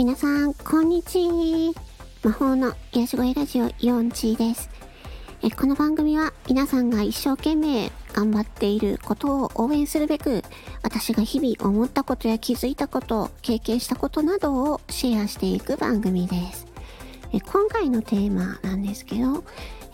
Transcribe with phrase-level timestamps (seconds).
[0.00, 1.74] 皆さん、こんにちは。
[2.22, 4.70] 魔法の癒し声ラジオ4チです。
[5.42, 10.42] えこの番組は皆さんが一生懸命頑張っていることを応援するべく、
[10.82, 16.66] 私が日々思ったことや気づいたこと、経験したことなどをシェアしていく番組です。
[17.34, 19.44] え今回のテーマなんですけど、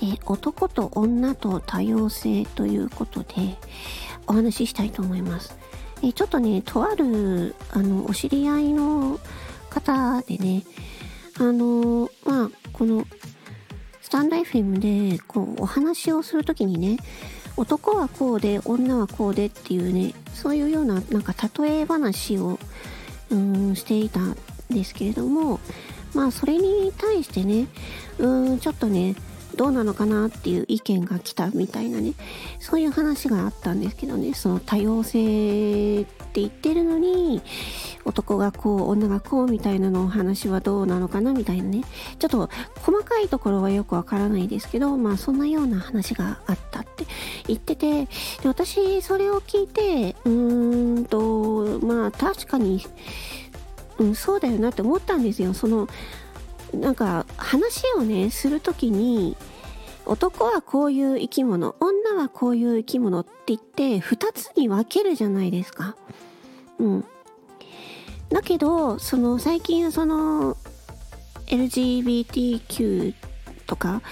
[0.00, 3.56] え男と女と多様性ということで
[4.28, 5.58] お話ししたいと思います。
[6.04, 9.18] えちょっとね、とある、あの、お知り合いの
[9.80, 10.64] 方でね、
[11.38, 13.04] あのまあ、この、
[14.00, 16.96] スタンド FM で、こう、お話をするときにね、
[17.56, 22.58] 男はこうで、女はこうでっていうね、そういうような、なんか例え話を、
[23.30, 24.36] うん、していたん
[24.70, 25.60] ですけれども、
[26.14, 27.66] まあ、それに対してね、
[28.18, 29.14] うん、ちょっとね、
[29.56, 32.12] どうなのかなっていう意見が来たみたいなね。
[32.60, 34.34] そういう話があったんですけどね。
[34.34, 37.40] その多様性って言ってるのに
[38.04, 41.82] 男がこう女がこうみたいなのお話はどうなのかなみたいなね。
[42.18, 42.50] ちょっと
[42.82, 47.06] 細かいところはよくわからないですけどまあそんなような話があったって
[47.46, 48.08] 言っててで
[48.44, 52.84] 私それを聞いてうーんとまあ確かに、
[53.98, 55.54] うん、そうだよなって思ったんですよ。
[55.54, 55.88] その
[56.74, 59.36] なんか話をねする時に
[60.06, 65.96] 男はこういう生き物女はこういう生き物って言って2つに分けるじゃないですか。
[66.78, 67.04] うん。
[68.28, 70.56] だけどその最近その
[71.46, 73.14] LGBTQ
[73.66, 74.02] とか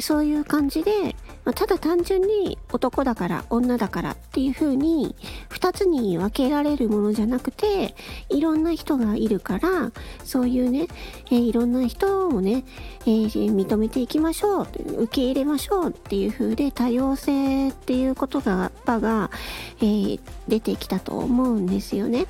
[0.00, 5.14] そういう感じでまあ、ただ単純に男だから女だからっていう風に
[5.50, 7.94] 2つに分けられるものじゃなくて
[8.30, 9.92] いろんな人がいるから
[10.24, 10.86] そういうね、
[11.26, 12.64] えー、いろんな人をね、
[13.02, 14.68] えー、認めていきましょう
[15.02, 19.30] 受け入れましょうっていう風で多様性っていう言葉が、
[19.80, 22.26] えー、出てきたと思うんですよね。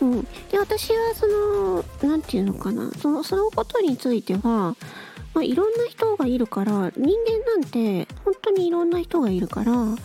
[0.00, 4.76] うん、で私はその何て言うのかなそのそのことについては
[5.34, 9.96] まあ、いろんな人がいるから人間なんて本当にいろんな人がいるからま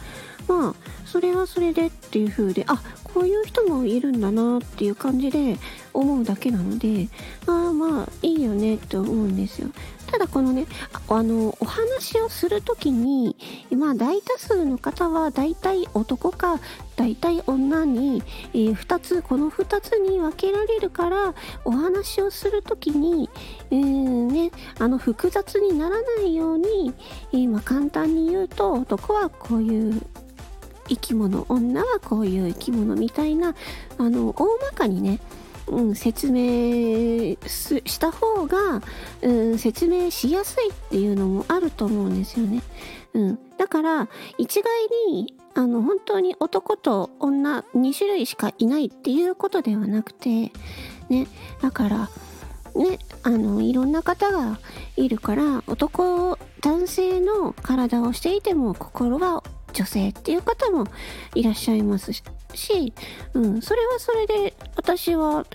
[0.49, 0.75] あ
[1.05, 2.81] それはそれでっていう風であ
[3.13, 5.57] こういう人もいるんだなっていう感じで
[5.93, 7.07] 思うだけなので
[7.45, 9.69] ああまあいいよねって思うんですよ。
[10.07, 10.67] ただこのね
[11.07, 13.35] あのお話をする時に
[13.75, 16.59] まあ大多数の方は大体男か
[16.95, 18.21] 大体女に、
[18.53, 21.33] えー、2つこの2つに分けられるから
[21.65, 23.29] お話をする時に、
[23.71, 26.93] えー、ね、あの複雑にならないように、
[27.31, 30.01] えー、まあ、簡単に言うと男はこういう
[30.93, 33.55] 生き物女はこういう生き物みたいな
[33.97, 35.19] あの大まかにね
[35.67, 37.37] うん、説明
[37.85, 38.81] した方が、
[39.21, 42.61] うん、説明しやすいっていうのもあると思うんですよね。
[43.13, 44.71] うん、だから一概
[45.09, 50.51] にあの本当に男と女2種類しかいないっていうことではなくて
[51.09, 51.27] ね
[51.61, 52.09] だから
[52.75, 54.59] ねあのいろんな方が
[54.97, 59.43] いるから男男性の体をしていても心は
[59.73, 60.85] 女性っていう方も
[61.35, 62.23] いらっしゃいますし、
[63.33, 65.45] うん、それはそれで私は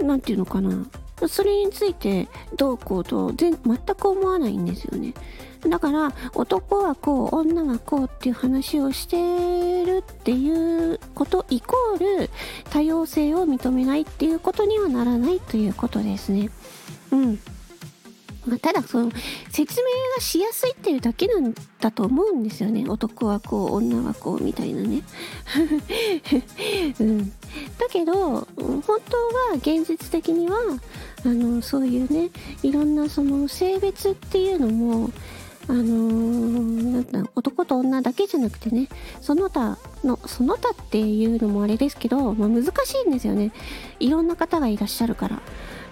[0.00, 0.86] 何て言うのかな
[1.28, 5.14] それについてどうこうと全全く思わないんですよね。
[5.68, 12.30] だから男はこう女はこうっていう話をしてるっていうことイコール
[12.70, 16.50] 多様性を認めないっていうことにはならないということですね。
[17.12, 17.38] うん。
[18.46, 19.12] まあ、ただその
[19.50, 22.84] 説明がしやすいっていうだけなんだと思うんですよね。
[22.88, 25.02] 男はこう女はこうみたいなね、
[26.98, 27.34] うん、だ
[27.90, 28.14] けど
[28.56, 30.56] 本当は現実的には
[31.24, 32.30] あのそういうね
[32.62, 35.10] いろんなその性別っていうのも
[35.68, 38.88] あのー、なん男と女だけじゃなくてね
[39.20, 42.70] その他のその他っていうのもあれですけど、まあ、難し
[43.06, 43.52] いんですよね。
[44.00, 45.40] いろんな方がいらっしゃるから。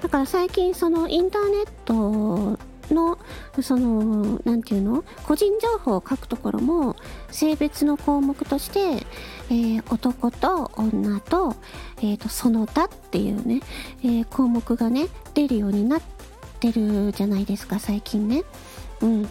[0.03, 2.59] だから最近そのインターネット
[2.94, 3.19] の
[3.61, 6.97] その何て言うの個人情報を書くところも
[7.31, 9.06] 性別の項目として、
[9.50, 11.55] えー、男と女と,、
[11.99, 13.61] えーと、その他っていうね、
[14.02, 16.02] えー、項目がね出るようになっ
[16.58, 18.44] てるじゃないですか最近ね。
[19.00, 19.23] うん。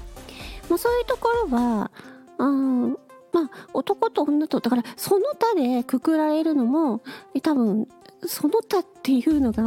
[0.69, 1.92] まあ、そういうところは、
[2.38, 2.92] うん、
[3.33, 7.01] まあ男と女とだからその他でくくられるのも
[7.42, 7.88] 多分
[8.27, 9.63] その他っていうのが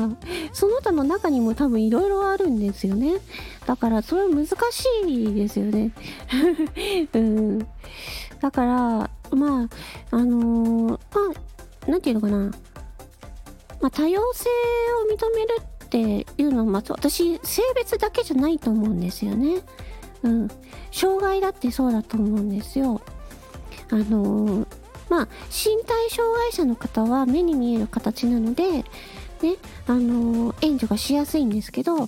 [0.52, 3.14] その他の中にも多分いろいろあるんですよね。
[3.66, 4.56] だからそれは難し
[5.06, 5.93] いですよね。
[7.14, 7.58] うん。
[8.40, 9.69] だからま
[10.10, 11.00] ああのー、まあ
[11.87, 12.38] 何て言うのかな。
[13.81, 14.49] まあ多様性
[15.10, 19.62] を認めるっていうのは、まあ、私性別だけじゃないと思うんですよね。
[20.22, 20.49] うん。
[20.90, 23.00] 障害だってそうだと思うんですよ。
[23.90, 24.81] あのー
[25.12, 28.85] まあ、身体障害者の方は目に見える形なので、ね、
[29.87, 32.06] あの援助がしやすいんですけど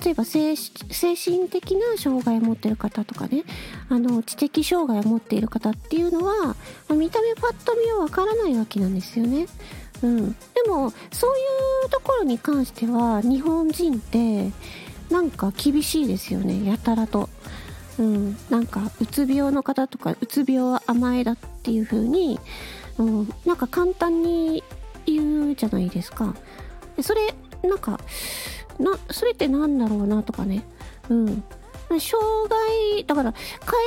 [0.00, 3.42] 例えば精神的な障害を持ってる方とかね
[3.88, 6.54] あの知的障害を持っている方っていうのは、
[6.88, 9.46] ま、見た目パッと見はわからないわけなんですよね。
[10.04, 10.36] うん、で
[10.68, 14.52] もそういうところに関しては日本人って
[15.10, 17.28] なんか厳しいですよねやたらと。
[17.98, 22.38] うん、なんかうつ病の方とかうつ病は甘えだっていう風に、
[22.98, 24.62] うん、なんか簡単に
[25.06, 26.34] 言うじゃないですか。
[27.00, 27.34] それ
[27.68, 27.98] なんか
[28.78, 30.64] なそれってなんだろうなとかね
[31.08, 31.42] うん
[32.00, 33.34] 障害だから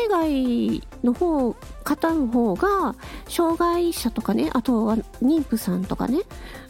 [0.10, 1.54] 海外の方
[1.84, 2.96] 方の方が
[3.28, 6.22] 障害者とかねあとは妊婦さんとかね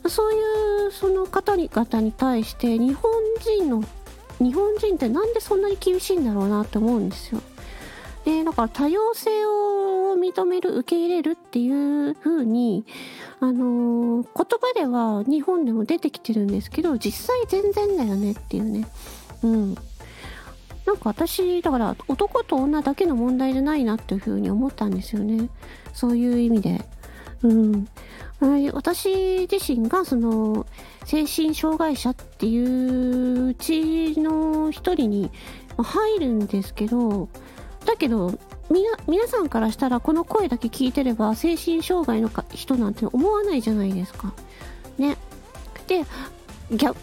[0.08, 3.12] そういうその方々に対して日本
[3.58, 3.84] 人の
[4.40, 7.42] 日本人ってなんでそんなに厳しいんだろうなって思うんですよ。
[8.26, 12.86] でだから多様性を認める受け入れるっていう風に
[13.40, 18.88] あのー、言葉では日本でも出てきてるんですけど実際全然だよねっていうね。
[19.44, 19.76] うん。
[20.86, 25.50] なんか私だから男と女だけの問題じゃないなっていう風に思ったんですよね。
[25.94, 26.86] そういう意味で。
[27.44, 27.88] うん。
[28.74, 30.68] 私自身がその
[31.06, 35.32] 精神障害者っていううちの一人に
[35.78, 37.30] 入るんですけど
[37.88, 38.38] だけど
[38.70, 44.34] みな皆さんからしたらこの声だけ聞いてれば精神障害の人なんて思わないじゃないですか。
[44.98, 45.18] ね。
[45.88, 46.04] で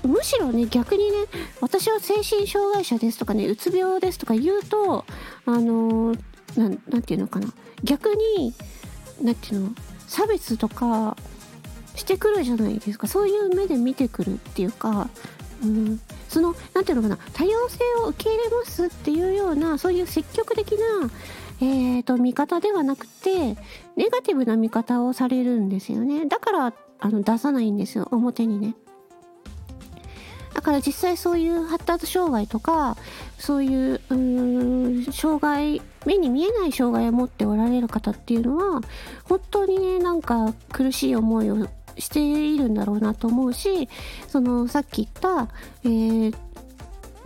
[0.06, 1.16] むしろね逆にね
[1.62, 5.06] 私は精神障害者ですとかねうつ病ですとか言うと
[5.46, 7.48] あのー、ていうのかな
[7.82, 8.52] 逆に
[9.22, 9.70] なんていうの
[10.06, 11.16] 差別とか
[11.96, 15.08] してくるじゃないですかそういう目で見てくるっていうか、
[15.62, 21.10] うん、その何ていうのかな多様性を受け入れますっていうようなそういう積極的な
[21.60, 23.56] えーと、見方ではなくて
[23.96, 26.26] ネガティブな見方をされるんですよね。
[26.26, 28.74] だからあの出さないんですよ表にね。
[30.52, 32.96] だから実際そういう発達障害とか
[33.38, 38.80] そういうう障害目に見えない障害を持っておられる方っていうのは
[39.24, 41.68] 本当にねなんか苦しい思いを
[41.98, 43.88] しているんだろうなと思うし
[44.28, 45.08] そのさっき言っ
[45.46, 45.52] た、
[45.84, 46.34] えー、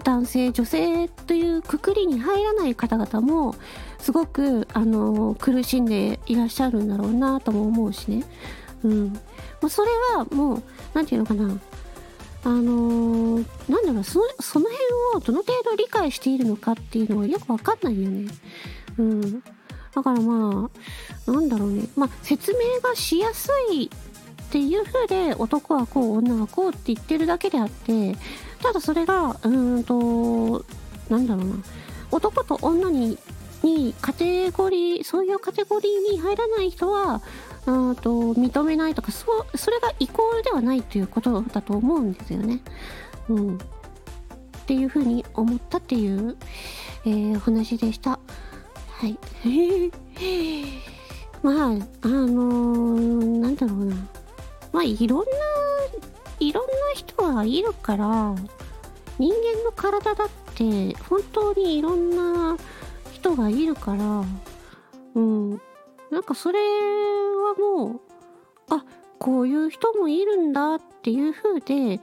[0.04, 3.54] 男性女性というくくりに入らない方々も
[3.98, 8.24] すごくあの苦しんでいらっしゃるんだろうなとも思うしね。
[8.84, 9.12] うん。
[9.60, 10.62] まあ、それはもう、
[10.94, 11.58] 何て言うのかな。
[12.44, 14.84] あのー、なんだろうそ、その辺
[15.16, 18.30] をどの程度理解しているのかっていうのはよくわかんないよね。
[18.98, 19.42] うん。
[19.94, 20.70] だからま
[21.26, 21.88] あ、なんだろうね。
[21.96, 23.90] まあ、説明がしやすい
[24.48, 28.16] っていう風で男はこう、女はこうって言ってるだけであって、
[28.62, 30.64] ただそれが、うーんと、
[31.10, 31.54] なんだろうな。
[32.10, 33.18] 男と女に
[33.62, 37.22] にカテゴリーそういうカテゴリーに入らない人は
[37.66, 42.62] うんと認めないとかそそれがイコールではないということだと思うんですよね。
[43.28, 43.60] うん、っ
[44.66, 46.36] ていうふうに思ったっていう、
[47.04, 48.18] えー、お話でした。
[48.90, 49.18] はい。
[51.42, 53.96] まあ、あのー、なんだろうな。
[54.72, 55.24] まあ、いろんな、
[56.40, 58.34] いろんな人はいるから、
[59.18, 62.56] 人間の体だって本当にいろんな
[63.12, 64.24] 人がいるから、
[65.14, 65.60] うん。
[66.10, 68.00] なんかそれはもう、
[68.70, 68.84] あ、
[69.18, 72.00] こういう人もいるんだっていう風で、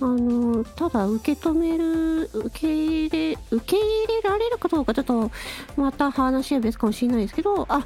[0.00, 5.30] あの、ただ受け止める、受け入れ、受け入れられるかどうかちょっと、
[5.76, 7.84] また話は別かもしれないですけど、あ、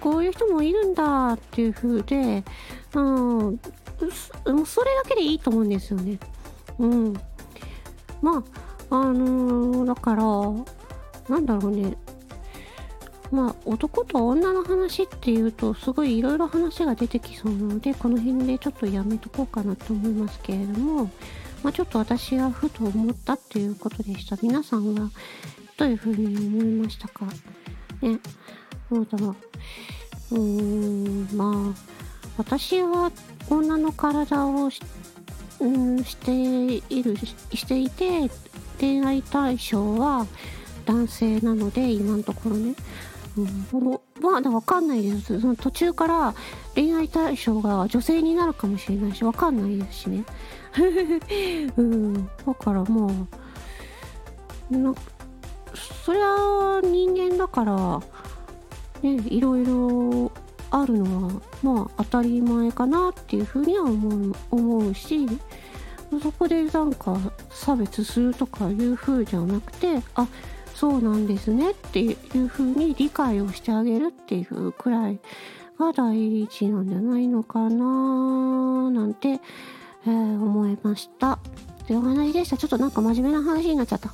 [0.00, 2.44] こういう人もいるんだっていう風で、
[2.94, 3.60] うん、
[4.66, 6.18] それだけでいいと思うんですよね。
[6.78, 7.12] うん。
[8.22, 8.42] ま
[8.90, 10.24] あ、あのー、だから、
[11.28, 11.96] なんだろうね。
[13.30, 21.04] まあ男と女の話っていうとすごいいろいろ話が出てきそうなのでこの辺でちょっとやめとこうかなと思いますけれども、
[21.62, 24.36] まあ、ちょっと私がふと思ったっていうことでした。
[24.42, 25.10] 皆さんは
[25.76, 27.24] どういうふうに思いましたか？
[28.02, 28.18] ね。
[28.88, 29.18] そうだ
[30.32, 31.99] うーんまあ
[32.40, 33.12] 私は
[33.50, 34.80] 女の体をし,、
[35.60, 38.30] うん、しているしていて
[38.80, 40.26] 恋愛対象は
[40.86, 42.74] 男性なので今のところね
[43.36, 45.40] うん、まだわかんないです。
[45.40, 46.34] その途中から
[46.74, 50.24] 恋愛対象が女性になるかもしれないし、わかんないですしね。
[51.76, 53.08] うん、だからま
[54.72, 54.92] あ、な
[56.04, 58.00] そりゃ人間だから、
[59.02, 60.32] ね、いろいろ
[60.70, 65.26] あるのは、まあ当たり前かなっていうふうには思う思うし、
[66.22, 67.16] そこでなんか
[67.50, 70.26] 差別するとかいう風じゃなくて、あ、
[70.74, 75.20] そうなんですねっていう風に理解をしてあげるっていうくらい
[75.78, 79.40] が大事なんじゃないのかななんて
[80.06, 81.38] えー、思いました。
[81.86, 82.56] というお話でした。
[82.56, 84.08] ちょっとなんか真面目な話になっちゃった。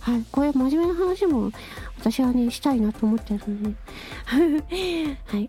[0.00, 0.24] はい。
[0.30, 1.50] こういう真面目な話も
[1.98, 3.76] 私はね、したいなと思ってるので。
[5.26, 5.48] はい。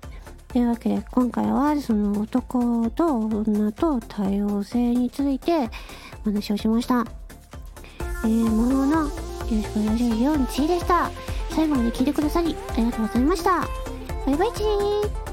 [0.52, 5.70] というわけで、今回はその男と女と多様性について
[6.26, 7.06] お話をしました。
[8.26, 9.12] えー、もののよ
[9.50, 10.16] ろしくお願いしま
[10.46, 10.62] す。
[10.62, 11.10] 4、1でした。
[11.52, 13.62] 最後まで聞いてくださりありがとうございました。
[14.26, 15.31] バイバイチー